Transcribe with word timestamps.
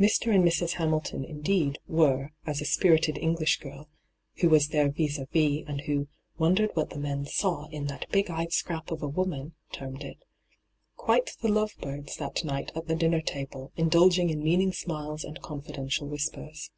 Mr. 0.00 0.34
and 0.34 0.42
Mrs. 0.42 0.72
Hamilton, 0.78 1.24
indeed, 1.24 1.78
were, 1.86 2.32
as 2.44 2.60
a 2.60 2.64
spirited 2.64 3.16
English 3.16 3.58
girl, 3.60 3.88
who 4.40 4.48
was 4.48 4.66
their 4.70 4.90
vi$~d 4.90 5.22
vis 5.32 5.64
and 5.68 5.82
who' 5.82 6.08
wondered 6.40 6.72
what 6.74 6.90
the 6.90 6.98
men 6.98 7.24
saw 7.24 7.68
in 7.68 7.86
that 7.86 8.10
big 8.10 8.28
eyed 8.28 8.52
scrap 8.52 8.90
of 8.90 9.00
a 9.00 9.06
woman,' 9.06 9.54
termed 9.70 10.02
it,' 10.02 10.16
quite 11.06 11.36
the 11.40 11.46
love 11.52 11.76
birds' 11.80 12.16
that 12.16 12.42
night 12.42 12.72
at 12.74 12.88
the 12.88 12.96
dinner 12.96 13.20
table, 13.20 13.70
indulging 13.76 14.28
in 14.28 14.42
meaning 14.42 14.72
smiles 14.72 15.22
and 15.22 15.40
confidential 15.40 16.08
whispers. 16.08 16.72